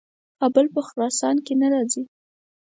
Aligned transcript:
کابل 0.39 0.65
په 0.75 0.81
خراسان 0.87 1.35
کې 1.45 1.53
نه 1.61 1.67
راځي. 1.73 2.03